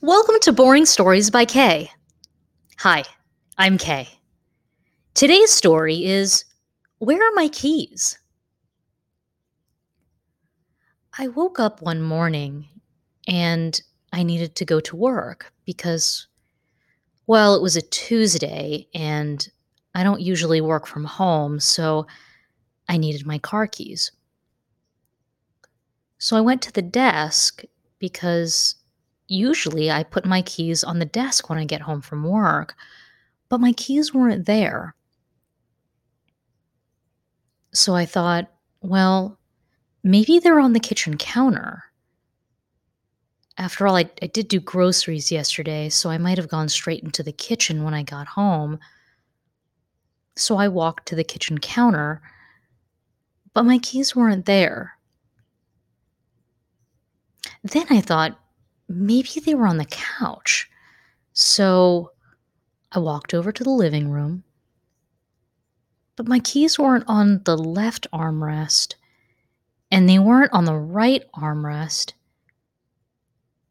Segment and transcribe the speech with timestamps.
[0.00, 1.90] Welcome to Boring Stories by Kay.
[2.78, 3.04] Hi,
[3.58, 4.08] I'm Kay.
[5.12, 6.46] Today's story is
[6.98, 8.18] Where Are My Keys?
[11.18, 12.66] I woke up one morning
[13.28, 13.78] and
[14.14, 16.26] I needed to go to work because,
[17.26, 19.46] well, it was a Tuesday and
[19.94, 22.06] I don't usually work from home, so
[22.88, 24.10] I needed my car keys.
[26.16, 27.62] So I went to the desk
[27.98, 28.76] because
[29.28, 32.74] usually I put my keys on the desk when I get home from work,
[33.48, 34.94] but my keys weren't there.
[37.72, 38.50] So I thought,
[38.80, 39.38] well,
[40.02, 41.84] maybe they're on the kitchen counter.
[43.58, 47.22] After all, I, I did do groceries yesterday, so I might have gone straight into
[47.22, 48.78] the kitchen when I got home.
[50.36, 52.20] So I walked to the kitchen counter,
[53.54, 54.92] but my keys weren't there.
[57.64, 58.38] Then I thought,
[58.88, 60.68] maybe they were on the couch.
[61.32, 62.12] So
[62.92, 64.44] I walked over to the living room,
[66.16, 68.94] but my keys weren't on the left armrest
[69.90, 72.12] and they weren't on the right armrest.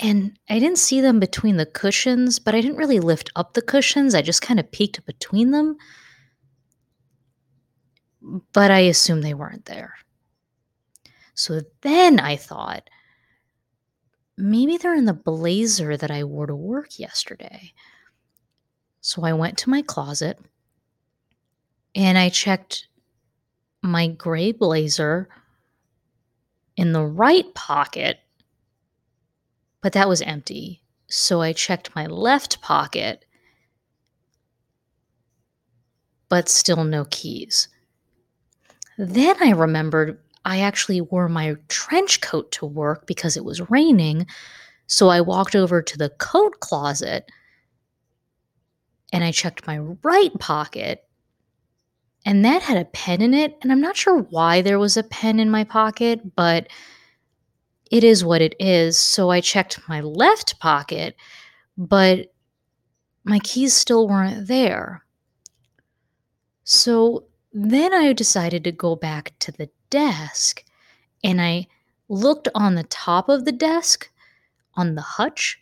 [0.00, 3.62] And I didn't see them between the cushions, but I didn't really lift up the
[3.62, 4.14] cushions.
[4.14, 5.76] I just kind of peeked between them.
[8.52, 9.94] But I assumed they weren't there.
[11.34, 12.88] So then I thought,
[14.36, 17.72] maybe they're in the blazer that I wore to work yesterday.
[19.00, 20.38] So I went to my closet
[21.94, 22.88] and I checked
[23.82, 25.28] my gray blazer
[26.76, 28.18] in the right pocket,
[29.80, 30.82] but that was empty.
[31.06, 33.24] So I checked my left pocket,
[36.28, 37.68] but still no keys.
[38.96, 44.26] Then I remembered I actually wore my trench coat to work because it was raining.
[44.86, 47.30] So I walked over to the coat closet
[49.12, 51.04] and I checked my right pocket,
[52.26, 53.56] and that had a pen in it.
[53.62, 56.68] And I'm not sure why there was a pen in my pocket, but
[57.90, 58.98] it is what it is.
[58.98, 61.14] So I checked my left pocket,
[61.78, 62.32] but
[63.24, 65.04] my keys still weren't there.
[66.64, 70.64] So then I decided to go back to the desk
[71.22, 71.68] and I
[72.08, 74.10] looked on the top of the desk
[74.74, 75.60] on the hutch.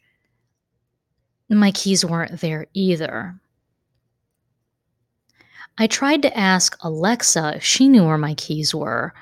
[1.50, 3.38] My keys weren't there either.
[5.76, 9.12] I tried to ask Alexa if she knew where my keys were,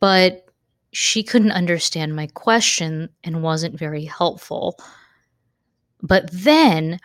[0.00, 0.46] but
[0.92, 4.78] she couldn't understand my question and wasn't very helpful.
[6.02, 6.98] But then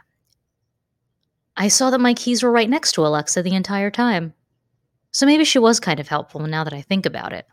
[1.58, 4.34] I saw that my keys were right next to Alexa the entire time.
[5.18, 7.48] So maybe she was kind of helpful now that I think about it.